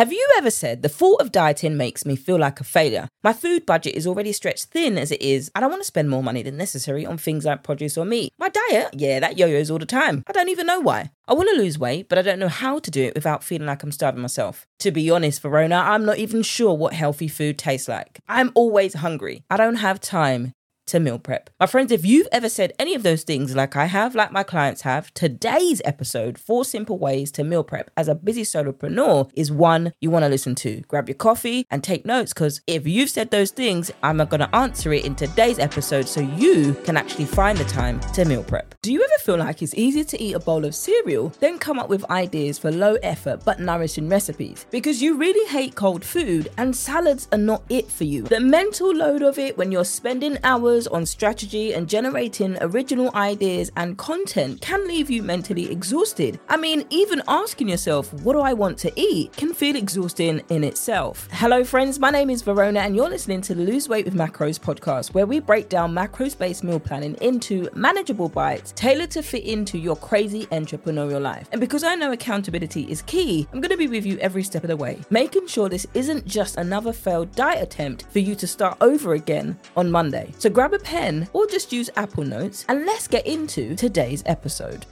[0.00, 3.06] Have you ever said the thought of dieting makes me feel like a failure?
[3.22, 6.08] My food budget is already stretched thin as it is, and I want to spend
[6.08, 8.32] more money than necessary on things like produce or meat.
[8.38, 10.24] My diet, yeah, that yo yo's all the time.
[10.26, 11.10] I don't even know why.
[11.28, 13.66] I want to lose weight, but I don't know how to do it without feeling
[13.66, 14.66] like I'm starving myself.
[14.78, 18.20] To be honest, Verona, I'm not even sure what healthy food tastes like.
[18.26, 19.44] I'm always hungry.
[19.50, 20.54] I don't have time
[20.90, 21.50] to meal prep.
[21.60, 24.42] My friends, if you've ever said any of those things like I have, like my
[24.42, 29.52] clients have, today's episode, Four Simple Ways to Meal Prep as a Busy Solopreneur, is
[29.52, 30.80] one you want to listen to.
[30.88, 34.54] Grab your coffee and take notes because if you've said those things, I'm going to
[34.54, 38.74] answer it in today's episode so you can actually find the time to meal prep.
[38.82, 41.78] Do you ever feel like it's easier to eat a bowl of cereal than come
[41.78, 44.66] up with ideas for low effort but nourishing recipes?
[44.70, 48.22] Because you really hate cold food and salads are not it for you.
[48.22, 53.70] The mental load of it when you're spending hours on strategy and generating original ideas
[53.76, 56.38] and content can leave you mentally exhausted.
[56.48, 60.64] I mean, even asking yourself, what do I want to eat, can feel exhausting in
[60.64, 61.28] itself.
[61.32, 64.58] Hello, friends, my name is Verona, and you're listening to the Lose Weight with Macros
[64.58, 69.44] podcast, where we break down macros based meal planning into manageable bites tailored to fit
[69.44, 71.48] into your crazy entrepreneurial life.
[71.52, 74.64] And because I know accountability is key, I'm going to be with you every step
[74.64, 78.46] of the way, making sure this isn't just another failed diet attempt for you to
[78.46, 80.32] start over again on Monday.
[80.38, 84.22] So grab grab a pen or just use Apple Notes and let's get into today's
[84.26, 84.86] episode.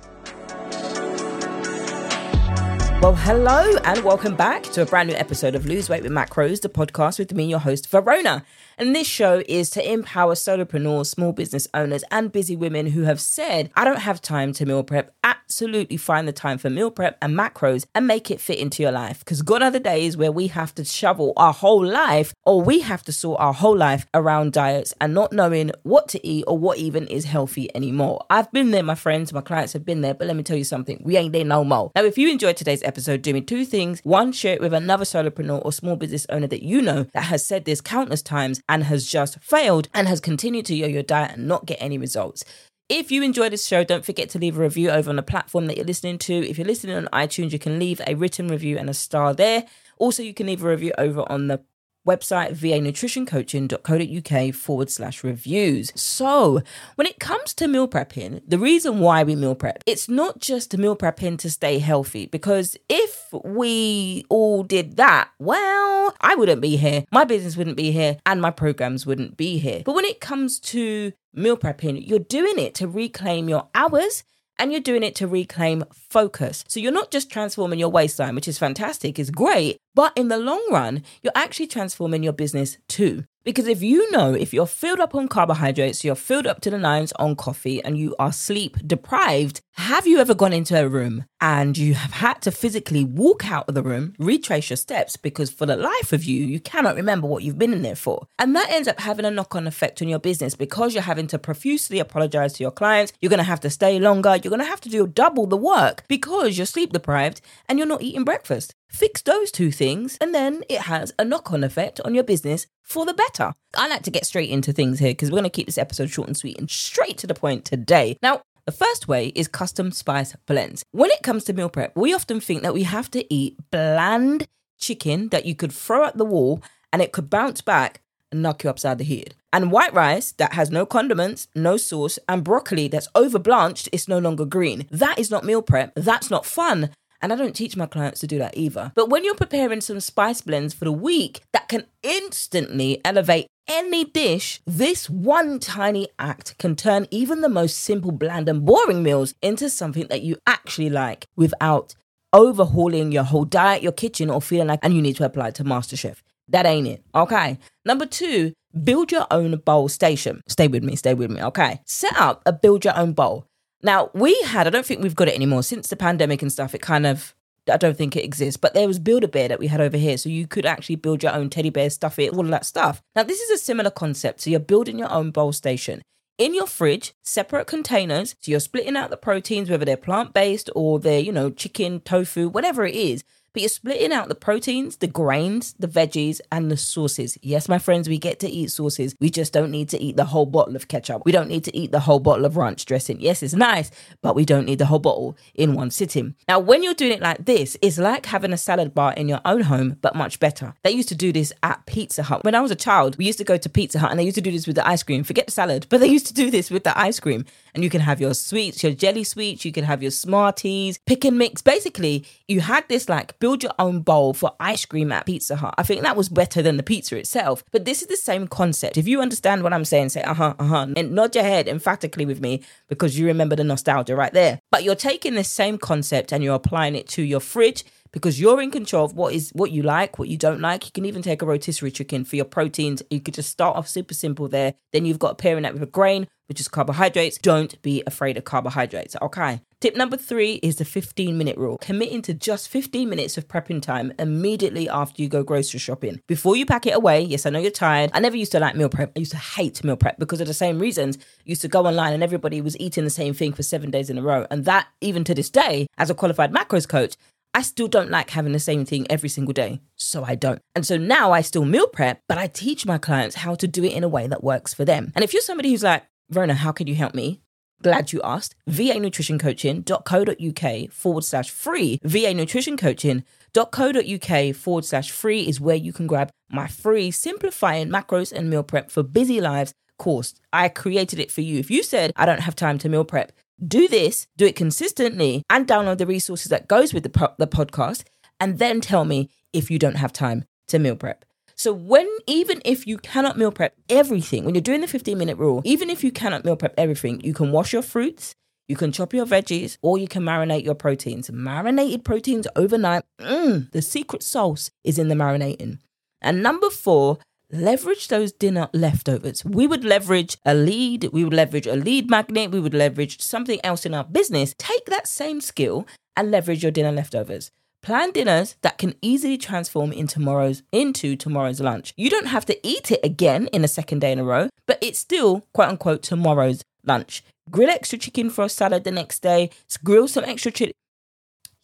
[3.01, 6.63] Well, hello and welcome back to a brand new episode of Lose Weight with Macros,
[6.63, 8.45] the podcast with me, your host, Verona.
[8.79, 13.21] And this show is to empower solopreneurs, small business owners, and busy women who have
[13.21, 15.13] said, I don't have time to meal prep.
[15.25, 18.93] Absolutely find the time for meal prep and macros and make it fit into your
[18.93, 19.19] life.
[19.19, 22.79] Because gone are the days where we have to shovel our whole life or we
[22.81, 26.57] have to sort our whole life around diets and not knowing what to eat or
[26.57, 28.25] what even is healthy anymore.
[28.31, 30.63] I've been there, my friends, my clients have been there, but let me tell you
[30.63, 31.91] something, we ain't there no more.
[31.97, 34.01] Now, if you enjoyed today's episode, do me two things.
[34.05, 37.45] One, share it with another solopreneur or small business owner that you know that has
[37.45, 41.33] said this countless times and has just failed and has continued to yo your diet
[41.33, 42.45] and not get any results.
[42.89, 45.67] If you enjoy this show, don't forget to leave a review over on the platform
[45.67, 46.35] that you're listening to.
[46.35, 49.67] If you're listening on iTunes, you can leave a written review and a star there.
[49.99, 51.61] Also, you can leave a review over on the
[52.09, 55.93] website vanutritioncoaching.co.uk forward slash reviews.
[55.95, 56.63] So,
[56.95, 60.77] when it comes to meal prepping, the reason why we meal prep, it's not just
[60.77, 66.77] meal prepping to stay healthy, because if we all did that, well, I wouldn't be
[66.77, 69.83] here, my business wouldn't be here, and my programs wouldn't be here.
[69.85, 74.25] But when it comes to meal prepping, you're doing it to reclaim your hours
[74.59, 76.65] and you're doing it to reclaim focus.
[76.69, 80.39] So you're not just transforming your waistline, which is fantastic, is great, but in the
[80.39, 83.25] long run, you're actually transforming your business too.
[83.45, 86.79] Because if you know if you're filled up on carbohydrates, you're filled up to the
[86.79, 91.25] nines on coffee, and you are sleep deprived, have you ever gone into a room
[91.41, 95.51] and you have had to physically walk out of the room, retrace your steps because
[95.51, 98.27] for the life of you, you cannot remember what you've been in there for?
[98.41, 101.29] And that ends up having a knock on effect on your business because you're having
[101.29, 103.13] to profusely apologize to your clients.
[103.21, 104.31] You're going to have to stay longer.
[104.31, 107.87] You're going to have to do double the work because you're sleep deprived and you're
[107.87, 108.75] not eating breakfast.
[108.89, 112.67] Fix those two things, and then it has a knock on effect on your business
[112.83, 113.53] for the better.
[113.77, 116.11] I like to get straight into things here because we're going to keep this episode
[116.11, 118.17] short and sweet and straight to the point today.
[118.23, 120.85] Now, the first way is custom spice blends.
[120.91, 124.47] When it comes to meal prep, we often think that we have to eat bland
[124.79, 126.63] chicken that you could throw at the wall
[126.93, 128.01] and it could bounce back
[128.31, 129.35] and knock you upside the head.
[129.53, 134.09] And white rice that has no condiments, no sauce, and broccoli that's over blanched is
[134.09, 134.87] no longer green.
[134.91, 135.95] That is not meal prep.
[135.95, 136.91] That's not fun.
[137.21, 138.93] And I don't teach my clients to do that either.
[138.95, 144.05] But when you're preparing some spice blends for the week that can instantly elevate any
[144.05, 149.35] dish, this one tiny act can turn even the most simple, bland, and boring meals
[149.43, 151.95] into something that you actually like without
[152.33, 155.65] overhauling your whole diet, your kitchen, or feeling like and you need to apply to
[155.65, 156.17] MasterChef.
[156.49, 157.03] That ain't it.
[157.15, 157.59] Okay.
[157.85, 158.53] Number two,
[158.85, 160.43] build your own bowl station.
[160.49, 161.43] Stay with me, stay with me.
[161.43, 161.81] Okay.
[161.85, 163.48] Set up a build your own bowl.
[163.83, 166.75] Now, we had, I don't think we've got it anymore since the pandemic and stuff.
[166.75, 167.35] It kind of,
[167.71, 169.97] I don't think it exists, but there was Build a Bear that we had over
[169.97, 170.19] here.
[170.19, 173.03] So you could actually build your own teddy bear, stuff it, all of that stuff.
[173.15, 174.41] Now, this is a similar concept.
[174.41, 176.03] So you're building your own bowl station.
[176.39, 178.37] In your fridge, separate containers.
[178.41, 182.01] So you're splitting out the proteins, whether they're plant based or they're, you know, chicken,
[182.01, 186.71] tofu, whatever it is but you're splitting out the proteins, the grains, the veggies, and
[186.71, 187.39] the sauces.
[187.43, 189.15] Yes, my friends, we get to eat sauces.
[189.21, 191.23] We just don't need to eat the whole bottle of ketchup.
[191.25, 193.21] We don't need to eat the whole bottle of ranch dressing.
[193.21, 193.91] Yes, it's nice,
[194.23, 196.35] but we don't need the whole bottle in one sitting.
[196.49, 199.41] Now, when you're doing it like this, it's like having a salad bar in your
[199.45, 200.75] own home, but much better.
[200.85, 202.45] They used to do this at Pizza Hut.
[202.45, 204.37] When I was a child, we used to go to Pizza Hut and they used
[204.37, 205.25] to do this with the ice cream.
[205.25, 207.45] Forget the salad, but they used to do this with the ice cream.
[207.75, 211.25] And you can have your sweets, your jelly sweets, you can have your Smarties, pick
[211.25, 211.63] and mix.
[211.63, 215.75] Basically, you had this like build your own bowl for ice cream at Pizza Hut.
[215.79, 217.65] I think that was better than the pizza itself.
[217.71, 218.97] But this is the same concept.
[218.97, 221.69] If you understand what I'm saying, say, uh huh, uh huh, and nod your head
[221.69, 224.61] emphatically with me because you remember the nostalgia right there.
[224.71, 228.61] But you're taking the same concept and you're applying it to your fridge because you're
[228.61, 230.85] in control of what is what you like, what you don't like.
[230.85, 233.03] You can even take a rotisserie chicken for your proteins.
[233.11, 234.75] You could just start off super simple there.
[234.93, 237.39] Then you've got pairing that with a grain, which is carbohydrates.
[237.39, 239.17] Don't be afraid of carbohydrates.
[239.21, 239.61] Okay.
[239.81, 241.79] Tip number three is the 15 minute rule.
[241.79, 246.21] Committing to just 15 minutes of prepping time immediately after you go grocery shopping.
[246.27, 248.11] Before you pack it away, yes, I know you're tired.
[248.13, 249.13] I never used to like meal prep.
[249.15, 251.17] I used to hate meal prep because of the same reasons.
[251.17, 254.11] I used to go online and everybody was eating the same thing for seven days
[254.11, 254.47] in a row.
[254.51, 257.15] And that, even to this day, as a qualified macros coach,
[257.55, 259.81] I still don't like having the same thing every single day.
[259.97, 260.61] So I don't.
[260.75, 263.85] And so now I still meal prep, but I teach my clients how to do
[263.85, 265.13] it in a way that works for them.
[265.15, 267.41] And if you're somebody who's like, Rona, how can you help me?
[267.83, 268.55] Glad you asked.
[268.67, 271.99] VA Nutrition Coaching.co.uk forward slash free.
[272.03, 278.33] VA Nutrition Coaching.co.uk forward slash free is where you can grab my free Simplifying Macros
[278.33, 280.35] and Meal Prep for Busy Lives course.
[280.53, 281.59] I created it for you.
[281.59, 283.33] If you said, I don't have time to meal prep,
[283.65, 287.47] do this, do it consistently, and download the resources that goes with the, po- the
[287.47, 288.05] podcast,
[288.41, 291.25] and then tell me if you don't have time to meal prep.
[291.55, 295.39] So when even if you cannot meal prep everything, when you're doing the 15 minute
[295.39, 298.35] rule, even if you cannot meal prep everything, you can wash your fruits,
[298.69, 301.31] you can chop your veggies, or you can marinate your proteins.
[301.33, 305.79] Marinated proteins overnight, mm, the secret sauce is in the marinating.
[306.21, 307.19] And number four,
[307.51, 309.45] leverage those dinner leftovers.
[309.45, 313.61] We would leverage a lead, we would leverage a lead magnet, we would leverage something
[313.65, 314.55] else in our business.
[314.59, 315.87] Take that same skill
[316.17, 317.51] and leverage your dinner leftovers.
[317.81, 321.95] Plan dinners that can easily transform in tomorrow's into tomorrow's lunch.
[321.97, 324.79] You don't have to eat it again in a second day in a row, but
[324.83, 327.23] it's still quote unquote tomorrow's lunch.
[327.51, 329.51] Grill extra chicken for a salad the next day.
[329.83, 330.75] Grill some extra chicken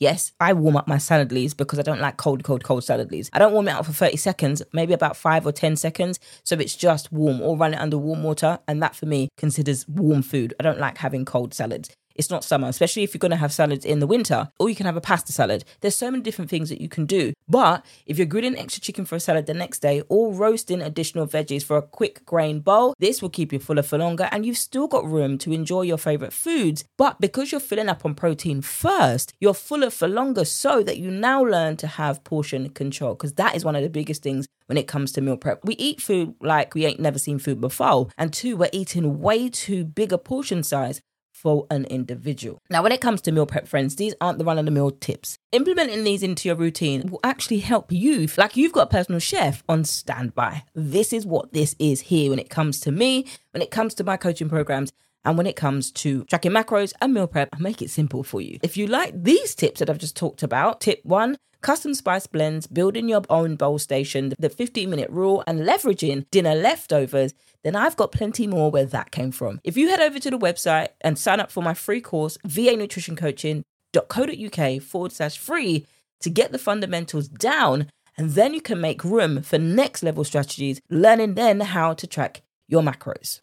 [0.00, 3.12] Yes, I warm up my salad leaves because I don't like cold, cold, cold salad
[3.12, 3.30] leaves.
[3.32, 6.18] I don't warm it up for 30 seconds, maybe about five or 10 seconds.
[6.42, 8.58] So it's just warm or run it under warm water.
[8.66, 10.52] And that for me considers warm food.
[10.58, 11.90] I don't like having cold salads.
[12.14, 14.76] It's not summer, especially if you're going to have salads in the winter, or you
[14.76, 15.64] can have a pasta salad.
[15.80, 17.32] There's so many different things that you can do.
[17.48, 21.26] But if you're grilling extra chicken for a salad the next day, or roasting additional
[21.26, 24.56] veggies for a quick grain bowl, this will keep you fuller for longer and you've
[24.56, 26.84] still got room to enjoy your favorite foods.
[26.96, 31.10] But because you're filling up on protein first, you're fuller for longer so that you
[31.10, 34.78] now learn to have portion control because that is one of the biggest things when
[34.78, 35.60] it comes to meal prep.
[35.64, 38.08] We eat food like we ain't never seen food before.
[38.16, 41.00] And two, we're eating way too big a portion size
[41.44, 42.58] for an individual.
[42.70, 44.90] Now, when it comes to meal prep, friends, these aren't the run of the mill
[44.90, 45.38] tips.
[45.52, 49.62] Implementing these into your routine will actually help you, like you've got a personal chef
[49.68, 50.64] on standby.
[50.74, 54.04] This is what this is here when it comes to me, when it comes to
[54.04, 54.90] my coaching programs.
[55.24, 58.40] And when it comes to tracking macros and meal prep, I make it simple for
[58.40, 58.58] you.
[58.62, 62.66] If you like these tips that I've just talked about, tip one, custom spice blends,
[62.66, 67.32] building your own bowl station, the 15 minute rule, and leveraging dinner leftovers,
[67.62, 69.60] then I've got plenty more where that came from.
[69.64, 72.76] If you head over to the website and sign up for my free course, VA
[72.76, 75.86] Nutrition Coaching.co.uk forward slash free
[76.20, 80.80] to get the fundamentals down, and then you can make room for next level strategies,
[80.90, 83.40] learning then how to track your macros.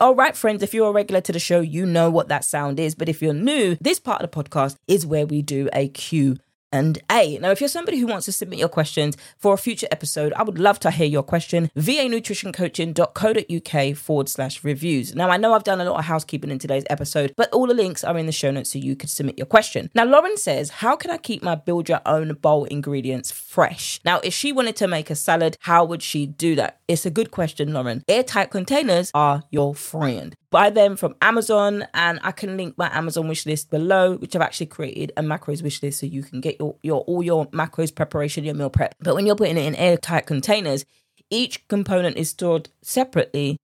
[0.00, 2.80] All right, friends, if you're a regular to the show, you know what that sound
[2.80, 2.94] is.
[2.94, 6.38] But if you're new, this part of the podcast is where we do a Q
[6.72, 7.38] and A.
[7.38, 10.42] Now, if you're somebody who wants to submit your questions for a future episode, I
[10.42, 11.70] would love to hear your question.
[11.76, 15.14] VA nutritioncoaching.co.uk forward slash reviews.
[15.14, 17.74] Now, I know I've done a lot of housekeeping in today's episode, but all the
[17.74, 19.90] links are in the show notes so you could submit your question.
[19.94, 24.00] Now, Lauren says, How can I keep my build your own bowl ingredients fresh?
[24.04, 26.80] Now, if she wanted to make a salad, how would she do that?
[26.88, 28.04] It's a good question, Lauren.
[28.08, 33.28] Airtight containers are your friend buy them from Amazon, and I can link my Amazon
[33.28, 36.58] wish list below, which I've actually created a macros wish list so you can get
[36.58, 38.94] your, your all your macros preparation, your meal prep.
[39.00, 40.84] But when you're putting it in airtight containers,
[41.30, 43.56] each component is stored separately,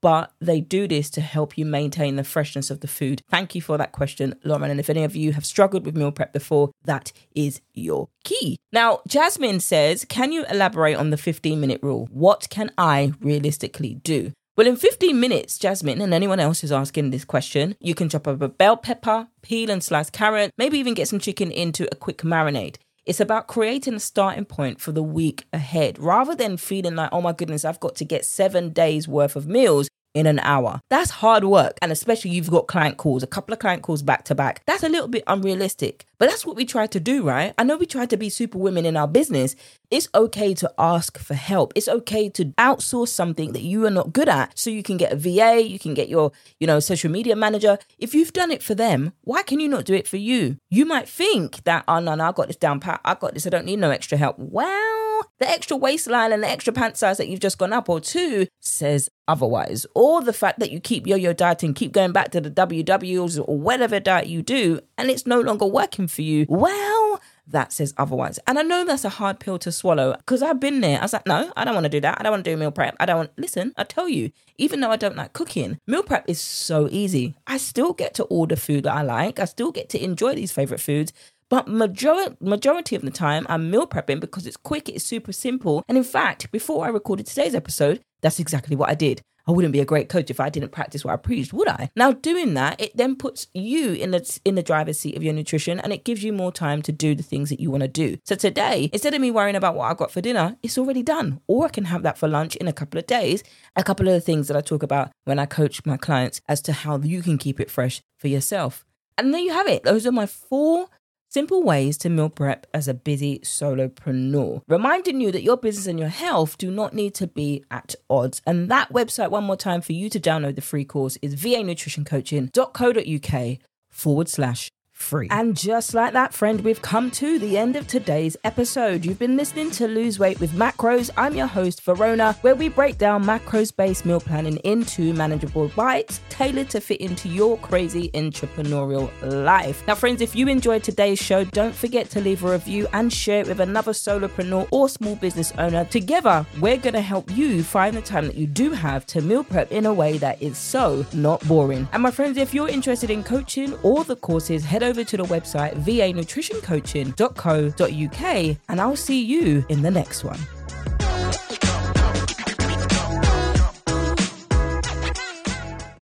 [0.00, 3.22] but they do this to help you maintain the freshness of the food.
[3.30, 4.70] Thank you for that question, Lauren.
[4.70, 8.56] And if any of you have struggled with meal prep before, that is your key.
[8.72, 12.08] Now, Jasmine says, Can you elaborate on the 15 minute rule?
[12.10, 14.32] What can I realistically do?
[14.54, 18.28] Well, in 15 minutes, Jasmine and anyone else who's asking this question, you can chop
[18.28, 21.96] up a bell pepper, peel and slice carrot, maybe even get some chicken into a
[21.96, 22.76] quick marinade.
[23.06, 27.22] It's about creating a starting point for the week ahead rather than feeling like, oh
[27.22, 29.88] my goodness, I've got to get seven days worth of meals.
[30.14, 30.80] In an hour.
[30.88, 31.78] That's hard work.
[31.82, 34.62] And especially you've got client calls, a couple of client calls back to back.
[34.66, 36.06] That's a little bit unrealistic.
[36.18, 37.52] But that's what we try to do, right?
[37.58, 39.56] I know we try to be super women in our business.
[39.90, 41.72] It's okay to ask for help.
[41.74, 45.12] It's okay to outsource something that you are not good at so you can get
[45.12, 47.76] a VA, you can get your, you know, social media manager.
[47.98, 50.58] If you've done it for them, why can you not do it for you?
[50.70, 53.00] You might think that, oh no, no, I got this down pat.
[53.04, 53.46] I got this.
[53.46, 54.36] I don't need no extra help.
[54.38, 55.01] Well,
[55.42, 58.46] the extra waistline and the extra pant size that you've just gone up or two
[58.60, 59.86] says otherwise.
[59.94, 63.42] Or the fact that you keep yo yo dieting, keep going back to the WWs
[63.46, 66.46] or whatever diet you do, and it's no longer working for you.
[66.48, 68.38] Well, that says otherwise.
[68.46, 70.98] And I know that's a hard pill to swallow because I've been there.
[70.98, 72.18] I was like, no, I don't want to do that.
[72.20, 72.96] I don't want to do meal prep.
[73.00, 76.24] I don't want, listen, I tell you, even though I don't like cooking, meal prep
[76.28, 77.34] is so easy.
[77.46, 79.40] I still get to order food that I like.
[79.40, 81.12] I still get to enjoy these favorite foods.
[81.52, 85.84] But majority majority of the time, I'm meal prepping because it's quick, it's super simple.
[85.86, 89.20] And in fact, before I recorded today's episode, that's exactly what I did.
[89.46, 91.90] I wouldn't be a great coach if I didn't practice what I preached, would I?
[91.94, 95.34] Now, doing that, it then puts you in the in the driver's seat of your
[95.34, 97.88] nutrition, and it gives you more time to do the things that you want to
[97.88, 98.16] do.
[98.24, 101.42] So today, instead of me worrying about what I got for dinner, it's already done,
[101.48, 103.44] or I can have that for lunch in a couple of days.
[103.76, 106.62] A couple of the things that I talk about when I coach my clients as
[106.62, 108.86] to how you can keep it fresh for yourself.
[109.18, 109.82] And there you have it.
[109.82, 110.88] Those are my four
[111.32, 114.60] Simple ways to meal prep as a busy solopreneur.
[114.68, 118.42] Reminding you that your business and your health do not need to be at odds.
[118.46, 123.58] And that website, one more time for you to download the free course, is vanutritioncoaching.co.uk
[123.90, 124.70] forward slash
[125.02, 125.28] free.
[125.30, 129.04] And just like that, friend, we've come to the end of today's episode.
[129.04, 131.10] You've been listening to Lose Weight with Macros.
[131.16, 136.20] I'm your host, Verona, where we break down macros based meal planning into manageable bites
[136.28, 139.10] tailored to fit into your crazy entrepreneurial
[139.44, 139.86] life.
[139.86, 143.40] Now, friends, if you enjoyed today's show, don't forget to leave a review and share
[143.40, 145.84] it with another solopreneur or small business owner.
[145.86, 149.44] Together, we're going to help you find the time that you do have to meal
[149.44, 151.88] prep in a way that is so not boring.
[151.92, 155.16] And my friends, if you're interested in coaching or the courses, head over over to
[155.16, 160.38] the website vanutritioncoaching.co.uk and I'll see you in the next one.